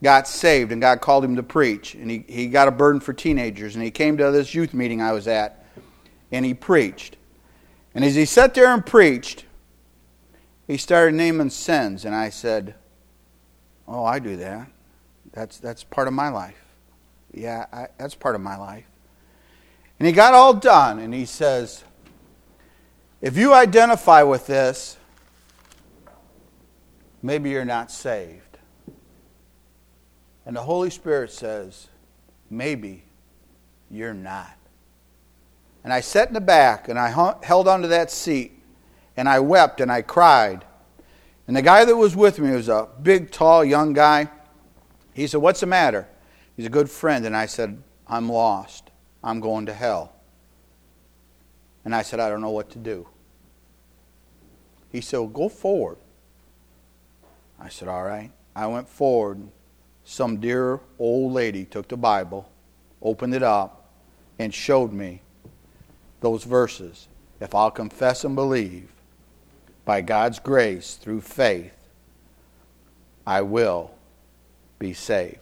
[0.02, 1.94] got saved, and God called him to preach.
[1.94, 3.74] And he, he got a burden for teenagers.
[3.74, 5.63] And he came to this youth meeting I was at,
[6.32, 7.16] and he preached.
[7.94, 9.44] And as he sat there and preached,
[10.66, 12.04] he started naming sins.
[12.04, 12.74] And I said,
[13.86, 14.68] Oh, I do that.
[15.32, 16.62] That's, that's part of my life.
[17.32, 18.86] Yeah, I, that's part of my life.
[19.98, 21.84] And he got all done, and he says,
[23.20, 24.96] If you identify with this,
[27.22, 28.58] maybe you're not saved.
[30.46, 31.88] And the Holy Spirit says,
[32.50, 33.04] Maybe
[33.90, 34.56] you're not.
[35.84, 37.10] And I sat in the back, and I
[37.42, 38.58] held onto that seat,
[39.16, 40.64] and I wept and I cried.
[41.46, 44.30] And the guy that was with me was a big, tall, young guy.
[45.12, 46.08] He said, What's the matter?
[46.56, 47.26] He's a good friend.
[47.26, 48.90] And I said, I'm lost.
[49.22, 50.12] I'm going to hell.
[51.84, 53.06] And I said, I don't know what to do.
[54.90, 55.98] He said, well, Go forward.
[57.60, 58.32] I said, All right.
[58.56, 59.42] I went forward.
[60.04, 62.50] Some dear old lady took the Bible,
[63.02, 63.90] opened it up,
[64.38, 65.22] and showed me
[66.20, 67.08] those verses.
[67.40, 68.88] If I'll confess and believe
[69.84, 71.72] by God's grace through faith,
[73.26, 73.90] I will
[74.78, 75.38] be saved.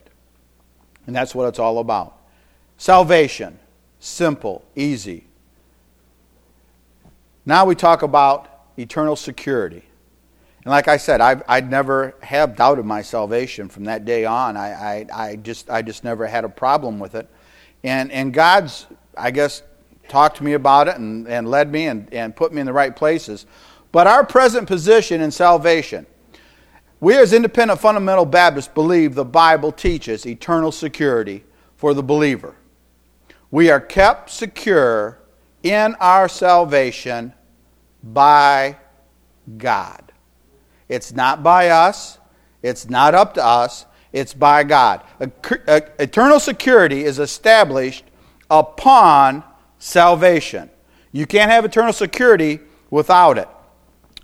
[1.06, 2.18] And that's what it's all about.
[2.76, 3.58] Salvation,
[3.98, 5.24] simple, easy.
[7.44, 9.84] Now we talk about eternal security.
[10.64, 14.56] And like I said, i would never have doubted my salvation from that day on.
[14.56, 17.28] I, I, I, just, I just never had a problem with it.
[17.82, 19.62] And, and God's, I guess,
[20.12, 22.72] talked to me about it and, and led me and, and put me in the
[22.72, 23.46] right places.
[23.92, 26.06] But our present position in salvation,
[27.00, 31.44] we, as independent fundamental Baptists, believe the Bible teaches eternal security
[31.76, 32.54] for the believer.
[33.50, 35.18] We are kept secure
[35.62, 37.32] in our salvation
[38.02, 38.76] by
[39.56, 40.12] God.
[40.90, 42.18] It's not by us,
[42.62, 45.02] it's not up to us, it's by God.
[45.18, 48.04] Eternal security is established
[48.50, 49.42] upon
[49.82, 50.70] salvation.
[51.10, 53.48] You can't have eternal security without it.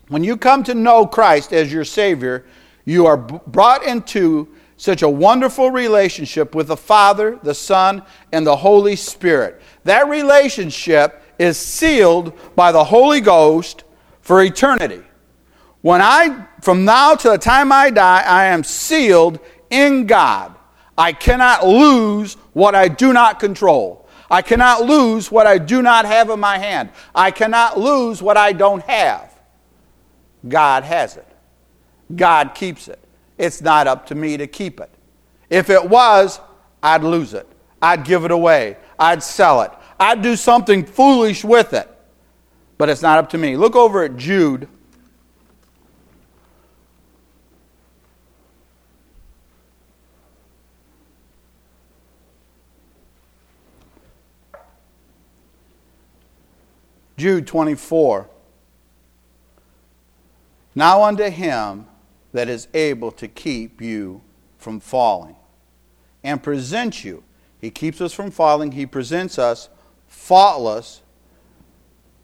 [0.06, 2.46] When you come to know Christ as your Savior,
[2.84, 8.54] you are brought into such a wonderful relationship with the Father, the Son, and the
[8.54, 9.60] Holy Spirit.
[9.82, 13.82] That relationship is sealed by the Holy Ghost
[14.20, 15.02] for eternity.
[15.80, 19.40] When I, from now to the time I die, I am sealed
[19.70, 20.54] in God.
[20.96, 24.07] I cannot lose what I do not control.
[24.30, 26.90] I cannot lose what I do not have in my hand.
[27.14, 29.32] I cannot lose what I don't have.
[30.46, 31.26] God has it.
[32.14, 32.98] God keeps it.
[33.36, 34.90] It's not up to me to keep it.
[35.48, 36.40] If it was,
[36.82, 37.46] I'd lose it.
[37.80, 38.76] I'd give it away.
[38.98, 39.70] I'd sell it.
[39.98, 41.88] I'd do something foolish with it.
[42.76, 43.56] But it's not up to me.
[43.56, 44.68] Look over at Jude.
[57.18, 58.30] Jude 24.
[60.76, 61.86] Now unto him
[62.32, 64.22] that is able to keep you
[64.56, 65.34] from falling
[66.22, 67.24] and present you.
[67.60, 68.72] He keeps us from falling.
[68.72, 69.68] He presents us
[70.06, 71.02] faultless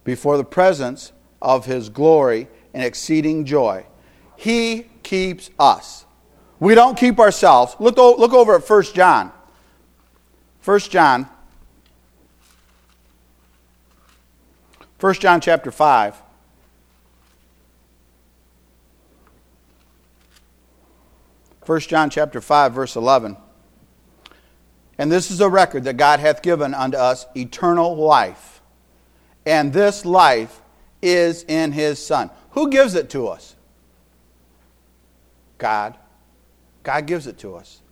[0.04, 1.10] before the presence
[1.42, 3.84] of his glory and exceeding joy.
[4.36, 6.06] He keeps us.
[6.60, 7.74] We don't keep ourselves.
[7.80, 9.32] Look, look over at 1 John.
[10.64, 11.28] 1 John
[15.04, 16.16] 1 John chapter 5.
[21.62, 23.36] First John chapter 5 verse 11.
[24.96, 28.62] And this is a record that God hath given unto us eternal life.
[29.44, 30.62] And this life
[31.02, 32.30] is in his son.
[32.52, 33.56] Who gives it to us?
[35.58, 35.98] God.
[36.82, 37.82] God gives it to us.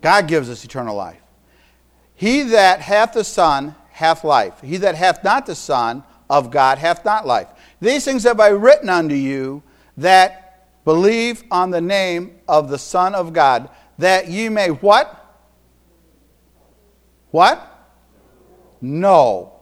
[0.00, 1.20] God gives us eternal life.
[2.14, 4.60] He that hath the Son hath life.
[4.62, 7.48] He that hath not the Son of God hath not life.
[7.80, 9.62] These things have I written unto you
[9.96, 15.24] that believe on the name of the Son of God, that ye may what?
[17.30, 17.60] What?
[18.80, 19.52] Know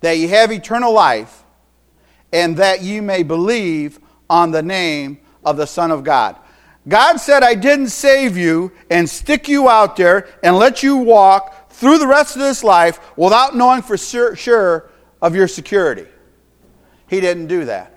[0.00, 1.42] that ye have eternal life,
[2.32, 3.98] and that ye may believe
[4.28, 6.36] on the name of the Son of God.
[6.88, 11.70] God said, I didn't save you and stick you out there and let you walk
[11.70, 16.06] through the rest of this life without knowing for sure of your security.
[17.08, 17.94] He didn't do that.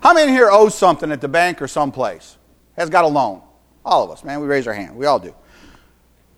[0.00, 2.36] How many here owe something at the bank or someplace?
[2.76, 3.42] Has got a loan?
[3.84, 4.40] All of us, man.
[4.40, 4.96] We raise our hand.
[4.96, 5.34] We all do.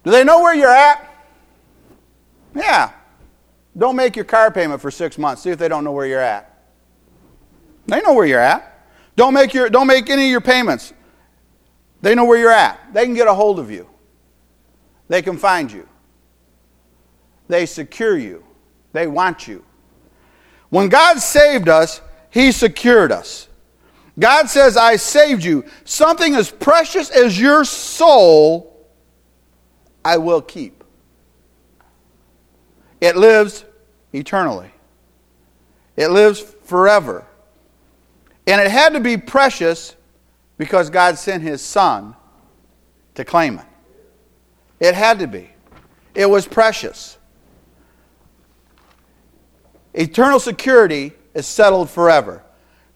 [0.05, 1.05] Do they know where you're at?
[2.55, 2.93] Yeah.
[3.77, 5.43] Don't make your car payment for six months.
[5.43, 6.67] See if they don't know where you're at.
[7.87, 8.87] They know where you're at.
[9.17, 10.93] Don't make, your, don't make any of your payments.
[12.01, 12.93] They know where you're at.
[12.93, 13.89] They can get a hold of you.
[15.09, 15.89] They can find you.
[17.49, 18.45] They secure you.
[18.99, 19.65] They want you.
[20.71, 23.47] When God saved us, He secured us.
[24.19, 25.65] God says, I saved you.
[25.85, 28.89] Something as precious as your soul,
[30.05, 30.83] I will keep.
[33.01, 33.65] It lives
[34.13, 34.73] eternally,
[35.95, 37.25] it lives forever.
[38.49, 39.95] And it had to be precious
[40.57, 42.17] because God sent his son
[43.15, 43.67] to claim it.
[44.81, 45.51] It had to be.
[46.17, 47.18] It was precious.
[49.99, 52.43] Eternal security is settled forever.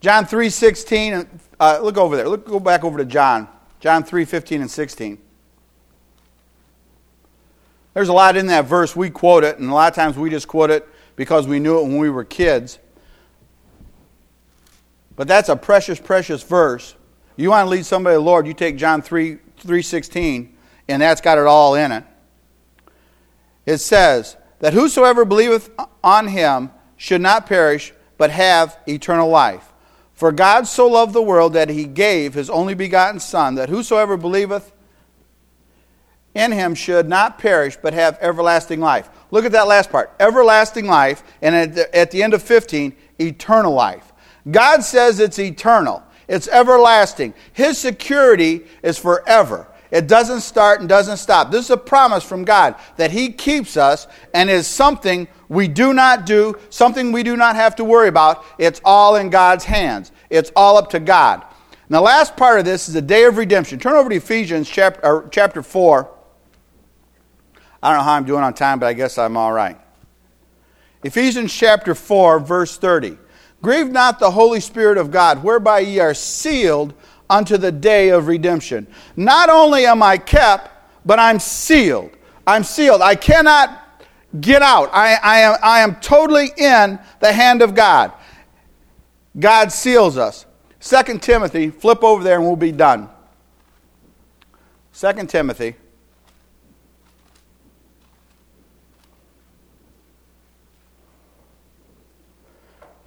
[0.01, 1.27] John 3:16
[1.59, 2.29] uh, look over there.
[2.29, 3.49] Look go back over to John.
[3.81, 5.19] John 3:15 and 16.
[7.95, 10.31] There's a lot in that verse we quote it and a lot of times we
[10.31, 12.79] just quote it because we knew it when we were kids.
[15.17, 16.95] But that's a precious precious verse
[17.37, 20.57] you want to lead somebody to the Lord, you take John 3 316,
[20.89, 22.05] and that's got it all in it.
[23.65, 25.71] It says that whosoever believeth
[26.03, 26.71] on him
[27.03, 29.73] should not perish, but have eternal life.
[30.13, 34.17] For God so loved the world that he gave his only begotten Son, that whosoever
[34.17, 34.71] believeth
[36.33, 39.11] in him should not perish, but have everlasting life.
[39.33, 42.95] Look at that last part everlasting life, and at the, at the end of 15,
[43.19, 44.13] eternal life.
[44.49, 46.05] God says it's eternal.
[46.29, 47.35] It's everlasting.
[47.53, 49.67] His security is forever.
[49.93, 51.51] It doesn't start and doesn't stop.
[51.51, 55.93] This is a promise from God that He keeps us and is something we do
[55.93, 58.43] not do, something we do not have to worry about.
[58.57, 61.45] It's all in God's hands, it's all up to God.
[61.71, 63.79] And the last part of this is the day of redemption.
[63.79, 66.11] Turn over to Ephesians chapter, chapter 4.
[67.83, 69.79] I don't know how I'm doing on time, but I guess I'm all right.
[71.05, 73.19] Ephesians chapter 4, verse 30.
[73.61, 76.95] Grieve not the Holy Spirit of God, whereby ye are sealed
[77.29, 78.87] unto the day of redemption.
[79.17, 80.71] Not only am I kept,
[81.05, 82.11] but I'm sealed.
[82.47, 83.03] I'm sealed.
[83.03, 83.79] I cannot
[84.41, 84.91] get out.
[84.93, 88.13] I, I, am, I am totally in the hand of God.
[89.39, 90.47] God seals us.
[90.81, 93.09] 2 Timothy, flip over there and we'll be done.
[94.95, 95.77] 2 Timothy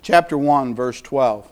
[0.05, 1.51] chapter 1, verse 12.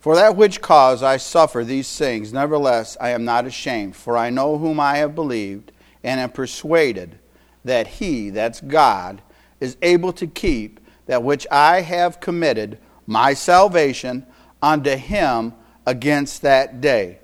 [0.00, 4.30] For that which cause I suffer these things, nevertheless I am not ashamed, for I
[4.30, 7.18] know whom I have believed, and am persuaded
[7.66, 9.20] that he, that's God,
[9.60, 14.24] is able to keep that which I have committed, my salvation,
[14.62, 15.52] unto him
[15.84, 17.18] against that day.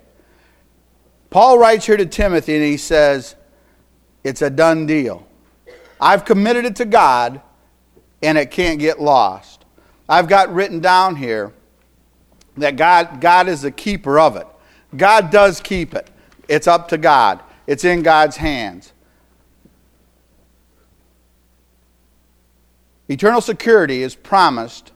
[1.31, 3.35] Paul writes here to Timothy and he says,
[4.23, 5.27] It's a done deal.
[5.99, 7.41] I've committed it to God
[8.21, 9.65] and it can't get lost.
[10.07, 11.53] I've got written down here
[12.57, 14.47] that God, God is the keeper of it.
[14.95, 16.09] God does keep it.
[16.47, 18.93] It's up to God, it's in God's hands.
[23.09, 24.91] Eternal security is promised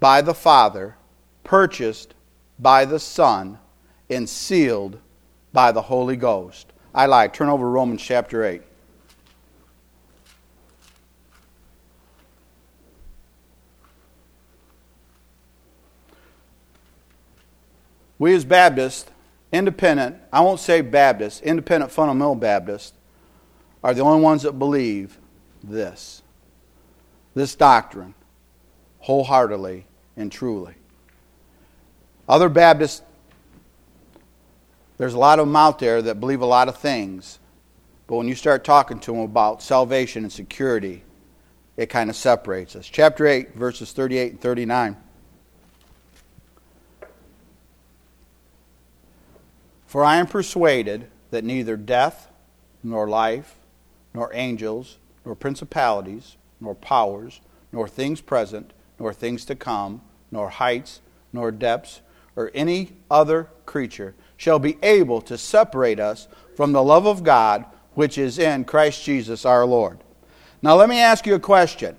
[0.00, 0.96] by the Father,
[1.44, 2.14] purchased
[2.58, 3.58] by the Son,
[4.10, 4.98] and sealed
[5.52, 6.72] by the Holy Ghost.
[6.94, 7.32] I like.
[7.32, 8.62] Turn over Romans chapter 8.
[18.18, 19.10] We as Baptists,
[19.52, 22.92] independent, I won't say Baptists, independent fundamental Baptists,
[23.82, 25.18] are the only ones that believe
[25.62, 26.22] this
[27.34, 28.14] this doctrine
[28.98, 30.74] wholeheartedly and truly.
[32.28, 33.02] Other Baptists,
[34.96, 37.38] there's a lot of them out there that believe a lot of things,
[38.08, 41.04] but when you start talking to them about salvation and security,
[41.76, 42.86] it kind of separates us.
[42.86, 44.96] Chapter 8, verses 38 and 39.
[49.88, 52.28] For I am persuaded that neither death,
[52.82, 53.54] nor life,
[54.12, 57.40] nor angels, nor principalities, nor powers,
[57.72, 61.00] nor things present, nor things to come, nor heights,
[61.32, 62.02] nor depths,
[62.36, 67.64] or any other creature shall be able to separate us from the love of God
[67.94, 69.98] which is in Christ Jesus our Lord.
[70.60, 71.96] Now, let me ask you a question.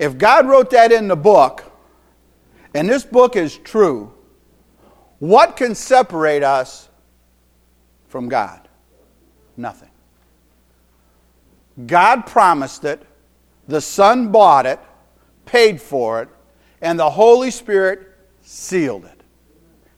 [0.00, 1.64] If God wrote that in the book,
[2.74, 4.12] and this book is true,
[5.20, 6.88] what can separate us
[8.08, 8.68] from God?
[9.56, 9.90] Nothing.
[11.86, 13.02] God promised it,
[13.68, 14.80] the Son bought it,
[15.46, 16.28] paid for it,
[16.82, 18.08] and the Holy Spirit
[18.42, 19.20] sealed it.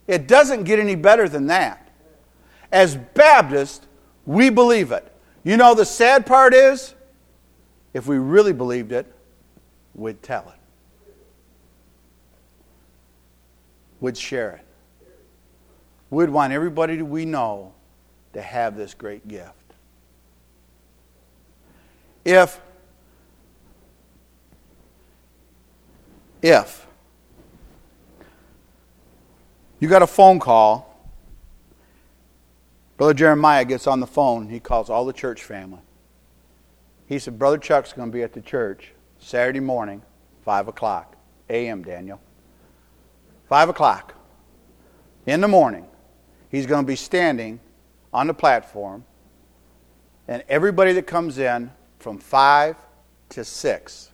[0.05, 1.89] It doesn't get any better than that.
[2.71, 3.87] As Baptists,
[4.25, 5.09] we believe it.
[5.43, 6.93] You know, the sad part is,
[7.93, 9.11] if we really believed it,
[9.95, 10.59] we'd tell it,
[13.99, 14.62] we'd share it.
[16.13, 17.73] We'd want everybody we know
[18.33, 19.73] to have this great gift.
[22.23, 22.61] If
[26.43, 26.85] if
[29.79, 30.95] you got a phone call,
[32.97, 35.81] Brother Jeremiah gets on the phone, he calls all the church family.
[37.07, 40.03] He said, Brother Chuck's going to be at the church Saturday morning,
[40.45, 41.15] 5 o'clock,
[41.49, 42.21] a.m., Daniel.
[43.49, 44.13] 5 o'clock
[45.25, 45.87] in the morning.
[46.53, 47.59] He's going to be standing
[48.13, 49.05] on the platform,
[50.27, 52.75] and everybody that comes in from 5
[53.29, 54.11] to 6,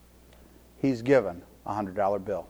[0.78, 2.48] he's given a $100 bill.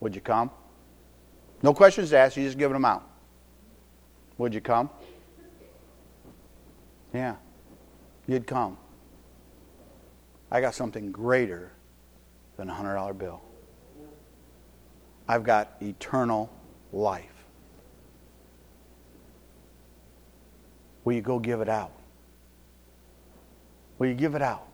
[0.00, 0.50] Would you come?
[1.62, 3.06] No questions asked, you just giving them out.
[4.38, 4.88] Would you come?
[7.12, 7.36] Yeah,
[8.26, 8.78] you'd come.
[10.50, 11.72] I got something greater
[12.56, 13.42] than a $100 bill.
[15.28, 16.50] I've got eternal
[16.92, 17.24] life.
[21.04, 21.92] Will you go give it out?
[23.98, 24.66] Will you give it out?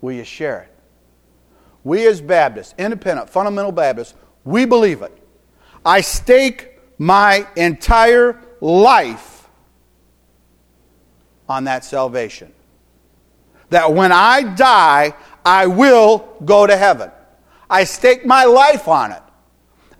[0.00, 0.74] Will you share it?
[1.84, 4.14] We as Baptists, independent, fundamental Baptists,
[4.44, 5.16] we believe it.
[5.84, 9.48] I stake my entire life
[11.48, 12.52] on that salvation.
[13.70, 15.14] That when I die,
[15.44, 17.10] I will go to heaven.
[17.68, 19.22] I stake my life on it.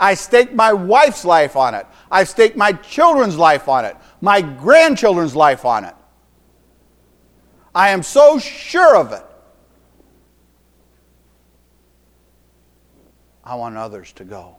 [0.03, 1.86] I stake my wife's life on it.
[2.11, 3.96] I stake my children's life on it.
[4.20, 5.94] My grandchildren's life on it.
[7.72, 9.22] I am so sure of it.
[13.44, 14.57] I want others to go.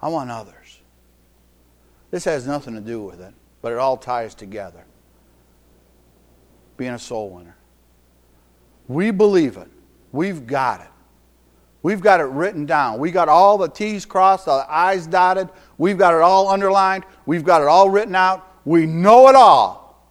[0.00, 0.78] I want others.
[2.12, 4.84] This has nothing to do with it, but it all ties together.
[6.76, 7.56] Being a soul winner.
[8.86, 9.68] We believe it.
[10.12, 10.90] We've got it.
[11.86, 12.98] We've got it written down.
[12.98, 15.48] We got all the T's crossed, the I's dotted.
[15.78, 17.04] We've got it all underlined.
[17.26, 18.44] We've got it all written out.
[18.64, 20.04] We know it all.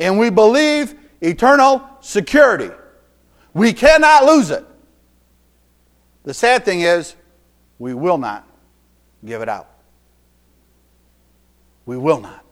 [0.00, 2.72] And we believe eternal security.
[3.54, 4.66] We cannot lose it.
[6.24, 7.14] The sad thing is,
[7.78, 8.44] we will not
[9.24, 9.70] give it out.
[11.84, 12.44] We will not.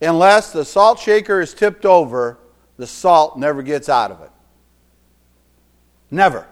[0.00, 2.38] Unless the salt shaker is tipped over,
[2.82, 4.30] the salt never gets out of it.
[6.10, 6.48] Never.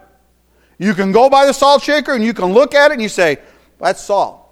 [0.77, 3.09] You can go by the salt shaker and you can look at it and you
[3.09, 3.39] say,
[3.81, 4.47] that's salt.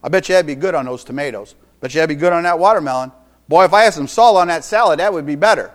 [0.00, 1.56] I bet you that'd be good on those tomatoes.
[1.80, 3.10] Bet you that'd be good on that watermelon.
[3.48, 5.72] Boy, if I had some salt on that salad, that would be better.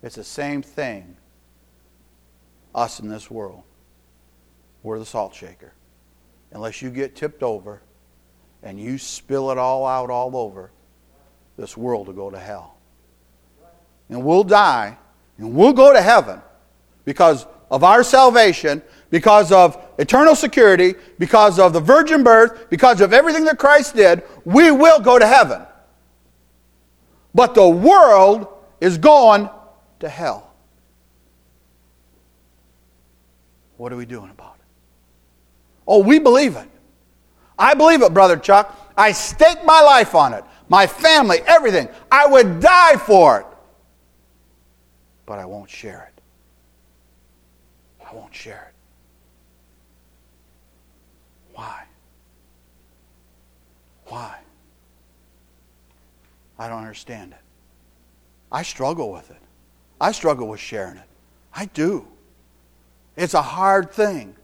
[0.00, 1.16] It's the same thing,
[2.72, 3.64] us in this world.
[4.84, 5.72] We're the salt shaker.
[6.52, 7.82] Unless you get tipped over
[8.62, 10.70] and you spill it all out all over,
[11.56, 12.75] this world will go to hell.
[14.08, 14.96] And we'll die
[15.38, 16.40] and we'll go to heaven
[17.04, 23.12] because of our salvation, because of eternal security, because of the virgin birth, because of
[23.12, 25.62] everything that Christ did, we will go to heaven.
[27.34, 28.48] But the world
[28.80, 29.50] is going
[30.00, 30.54] to hell.
[33.76, 34.64] What are we doing about it?
[35.86, 36.68] Oh, we believe it.
[37.58, 38.74] I believe it, Brother Chuck.
[38.96, 41.88] I stake my life on it, my family, everything.
[42.10, 43.46] I would die for it.
[45.26, 46.22] But I won't share it.
[48.08, 48.74] I won't share it.
[51.54, 51.84] Why?
[54.06, 54.38] Why?
[56.58, 57.38] I don't understand it.
[58.50, 59.36] I struggle with it.
[60.00, 61.08] I struggle with sharing it.
[61.52, 62.06] I do.
[63.16, 64.36] It's a hard thing.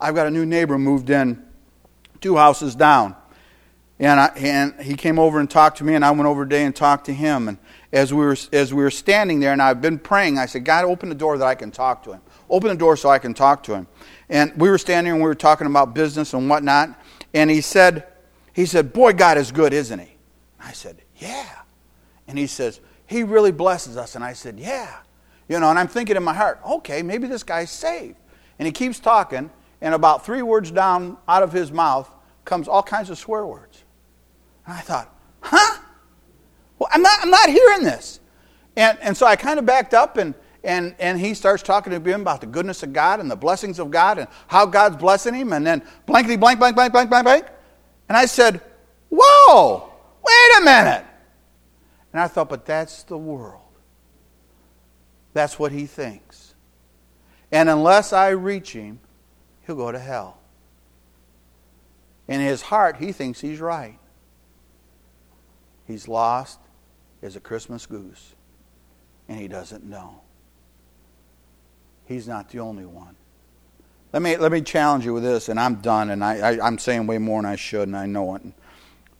[0.00, 1.42] I've got a new neighbor moved in
[2.20, 3.14] two houses down.
[3.98, 6.64] And, I, and he came over and talked to me, and I went over today
[6.64, 7.46] and talked to him.
[7.46, 7.58] And
[7.92, 10.84] as we, were, as we were standing there, and I've been praying, I said, God,
[10.86, 12.22] open the door that I can talk to him.
[12.48, 13.86] Open the door so I can talk to him.
[14.30, 16.98] And we were standing and we were talking about business and whatnot.
[17.34, 18.06] And he said,
[18.52, 20.16] he said, Boy, God is good, isn't he?
[20.58, 21.50] I said, Yeah.
[22.26, 24.14] And he says, He really blesses us.
[24.14, 24.98] And I said, Yeah.
[25.48, 28.16] You know, and I'm thinking in my heart, okay, maybe this guy's saved.
[28.58, 32.10] And he keeps talking, and about three words down out of his mouth
[32.44, 33.84] comes all kinds of swear words.
[34.66, 35.81] And I thought, huh?
[36.82, 38.18] Well, I'm not, I'm not hearing this.
[38.76, 42.00] And, and so I kind of backed up, and, and, and he starts talking to
[42.00, 45.32] him about the goodness of God and the blessings of God and how God's blessing
[45.32, 47.46] him, and then blankety blank, blank, blank, blank, blank, blank.
[48.08, 48.60] And I said,
[49.10, 49.92] Whoa,
[50.24, 51.04] wait a minute.
[52.12, 53.60] And I thought, but that's the world.
[55.34, 56.54] That's what he thinks.
[57.52, 58.98] And unless I reach him,
[59.66, 60.40] he'll go to hell.
[62.26, 64.00] In his heart, he thinks he's right.
[65.86, 66.58] He's lost
[67.22, 68.34] as a Christmas goose,
[69.28, 70.20] and he doesn't know.
[72.06, 73.16] He's not the only one.
[74.12, 76.78] Let me, let me challenge you with this, and I'm done, and I, I, I'm
[76.78, 78.42] saying way more than I should, and I know it.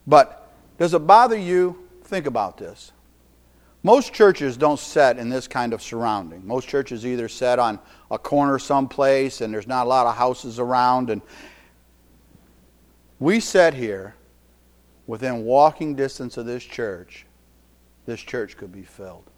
[0.05, 1.77] But does it bother you?
[2.03, 2.91] Think about this.
[3.83, 6.47] Most churches don't set in this kind of surrounding.
[6.47, 7.79] Most churches either set on
[8.09, 11.09] a corner someplace and there's not a lot of houses around.
[11.09, 11.21] And
[13.19, 14.15] we set here
[15.05, 17.25] within walking distance of this church.
[18.05, 19.29] This church could be filled.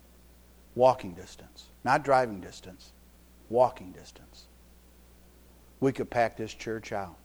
[0.75, 2.91] Walking distance, not driving distance,
[3.49, 4.45] walking distance.
[5.79, 7.15] We could pack this church out.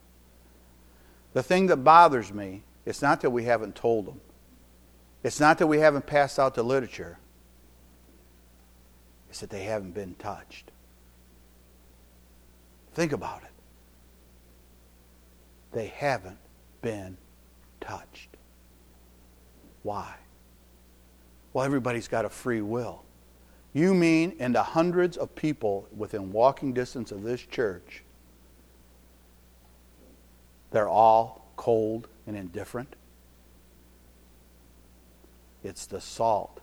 [1.32, 4.20] The thing that bothers me, it's not that we haven't told them.
[5.22, 7.18] It's not that we haven't passed out the literature,
[9.28, 10.70] it's that they haven't been touched.
[12.94, 13.50] Think about it.
[15.72, 16.38] They haven't
[16.82, 17.16] been
[17.80, 18.36] touched.
[19.82, 20.16] Why?
[21.52, 23.02] Well, everybody's got a free will.
[23.72, 28.02] You mean in the hundreds of people within walking distance of this church,
[30.70, 32.94] they're all cold and indifferent?
[35.62, 36.60] It's the salt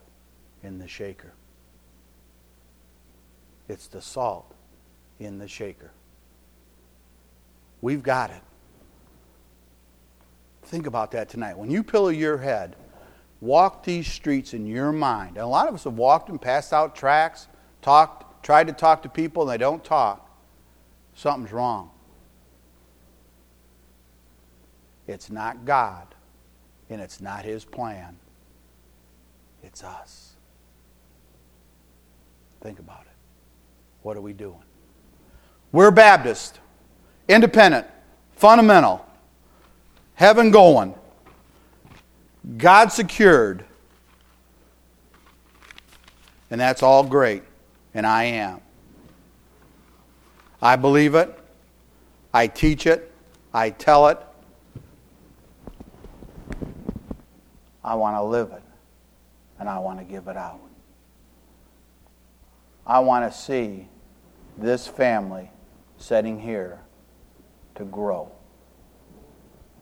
[0.63, 1.33] in the shaker.
[3.69, 4.53] It's the salt
[5.19, 5.91] in the shaker.
[7.81, 8.41] We've got it.
[10.63, 11.57] Think about that tonight.
[11.57, 12.75] When you pillow your head,
[13.41, 15.37] walk these streets in your mind.
[15.37, 17.47] And a lot of us have walked and passed out tracts,
[17.81, 20.29] talked, tried to talk to people, and they don't talk.
[21.13, 21.91] Something's wrong.
[25.07, 26.07] It's not God,
[26.89, 28.17] and it's not His plan.
[29.63, 30.33] It's us.
[32.61, 33.15] Think about it.
[34.01, 34.63] What are we doing?
[35.71, 36.59] We're Baptist,
[37.27, 37.87] independent,
[38.33, 39.05] fundamental,
[40.15, 40.95] heaven going,
[42.55, 43.65] God secured,
[46.49, 47.43] and that's all great,
[47.93, 48.61] and I am.
[50.61, 51.37] I believe it,
[52.33, 53.11] I teach it,
[53.53, 54.19] I tell it,
[57.83, 58.63] I want to live it
[59.59, 60.59] and I want to give it out.
[62.85, 63.87] I want to see
[64.57, 65.51] this family
[65.97, 66.79] sitting here
[67.75, 68.31] to grow.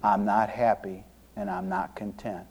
[0.03, 1.03] I'm not happy
[1.35, 2.45] and I'm not content.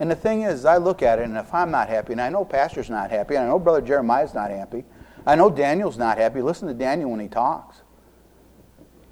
[0.00, 2.28] And the thing is, I look at it, and if I'm not happy, and I
[2.28, 4.84] know Pastor's not happy, and I know Brother Jeremiah's not happy,
[5.26, 6.40] I know Daniel's not happy.
[6.40, 7.82] Listen to Daniel when he talks.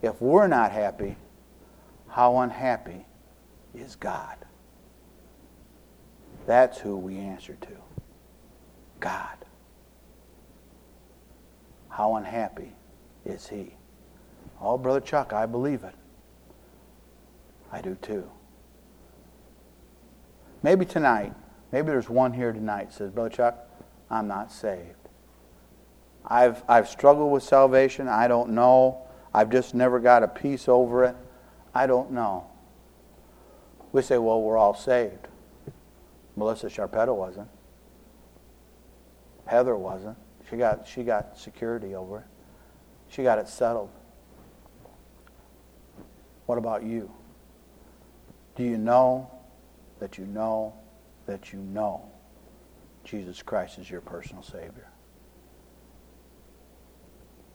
[0.01, 1.17] If we're not happy,
[2.09, 3.05] how unhappy
[3.75, 4.37] is God?
[6.47, 7.69] That's who we answer to
[9.01, 9.37] God.
[11.89, 12.73] How unhappy
[13.25, 13.75] is he?
[14.61, 15.95] Oh, Brother Chuck, I believe it.
[17.73, 18.31] I do too.
[20.63, 21.35] Maybe tonight,
[21.73, 23.69] maybe there's one here tonight says, Brother Chuck,
[24.11, 24.95] I'm not saved.
[26.25, 28.09] I've, I've struggled with salvation.
[28.09, 29.03] I don't know.
[29.33, 31.17] I've just never got a peace over it.
[31.75, 32.47] I don't know.
[33.93, 35.29] We say, well, we're all saved.
[36.35, 37.49] Melissa Sharpetta wasn't.
[39.47, 40.17] Heather wasn't.
[40.51, 42.25] She got, she got security over it.
[43.09, 43.91] She got it settled.
[46.47, 47.11] What about you?
[48.57, 49.31] Do you know
[50.01, 50.75] that you know
[51.27, 52.03] that you know
[53.05, 54.89] Jesus Christ is your personal Savior?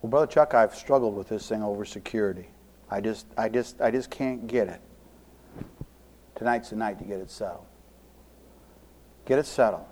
[0.02, 2.50] Well, Brother Chuck, I've struggled with this thing over security.
[2.90, 4.82] I just, I just, I just can't get it.
[6.36, 7.66] Tonight's the night to get it settled.
[9.26, 9.86] Get it settled.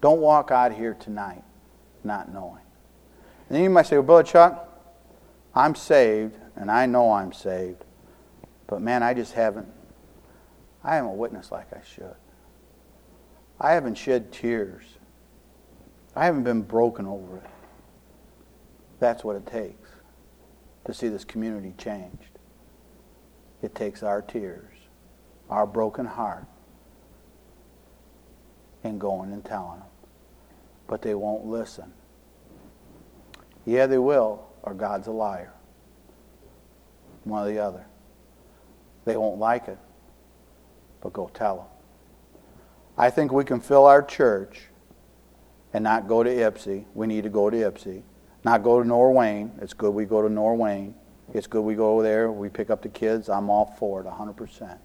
[0.00, 1.42] Don't walk out here tonight
[2.04, 2.62] not knowing.
[3.48, 4.68] And then you might say, well, Brother Chuck,
[5.54, 7.84] I'm saved, and I know I'm saved,
[8.66, 9.68] but man, I just haven't,
[10.84, 12.14] I haven't witnessed like I should.
[13.60, 14.84] I haven't shed tears.
[16.14, 17.50] I haven't been broken over it.
[19.00, 19.88] That's what it takes
[20.84, 22.38] to see this community changed.
[23.62, 24.74] It takes our tears,
[25.48, 26.46] our broken heart,
[28.82, 29.88] and going and telling them.
[30.86, 31.92] But they won't listen.
[33.64, 35.54] Yeah, they will, or God's a liar.
[37.24, 37.86] One or the other.
[39.06, 39.78] They won't like it,
[41.04, 41.66] but go tell them.
[42.96, 44.62] I think we can fill our church
[45.72, 46.86] and not go to Ypsi.
[46.94, 48.02] We need to go to Ypsi.
[48.42, 49.62] Not go to Norwayne.
[49.62, 50.94] It's good we go to Norwayne.
[51.32, 52.32] It's good we go there.
[52.32, 53.28] We pick up the kids.
[53.28, 54.78] I'm all for it 100%.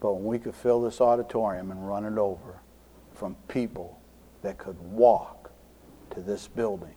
[0.00, 2.60] But when we could fill this auditorium and run it over
[3.14, 4.00] from people
[4.42, 5.52] that could walk
[6.14, 6.94] to this building,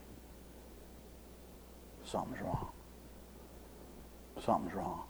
[2.06, 2.70] something's wrong.
[4.44, 5.04] Something's wrong.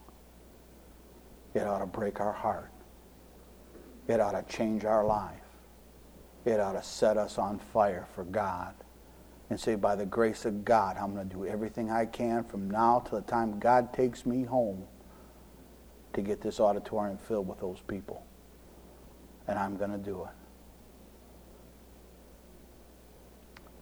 [1.54, 2.72] It ought to break our heart.
[4.08, 5.40] It ought to change our life.
[6.46, 8.74] It ought to set us on fire for God
[9.50, 12.70] and say, by the grace of God, I'm going to do everything I can from
[12.70, 14.84] now to the time God takes me home
[16.14, 18.26] to get this auditorium filled with those people.
[19.48, 20.36] And I'm going to do it.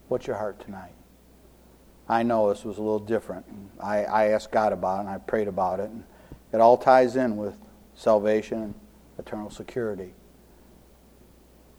[0.07, 0.93] What's your heart tonight?
[2.09, 3.45] I know this was a little different.
[3.79, 5.89] I, I asked God about it and I prayed about it.
[5.89, 6.03] And
[6.53, 7.55] it all ties in with
[7.95, 8.73] salvation and
[9.17, 10.13] eternal security.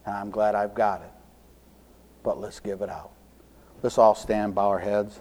[0.04, 1.10] And I'm glad I've got it.
[2.22, 3.12] But let's give it out.
[3.82, 5.20] Let's all stand, bow our heads.